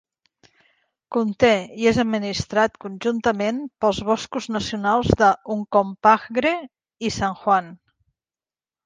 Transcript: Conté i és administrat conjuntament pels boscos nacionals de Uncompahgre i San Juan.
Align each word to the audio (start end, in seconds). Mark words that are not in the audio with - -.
Conté 1.15 1.49
i 1.81 1.89
és 1.91 1.99
administrat 2.03 2.79
conjuntament 2.85 3.59
pels 3.85 3.99
boscos 4.07 4.47
nacionals 4.55 5.13
de 5.21 5.29
Uncompahgre 5.57 6.55
i 7.09 7.13
San 7.19 7.37
Juan. 7.43 7.69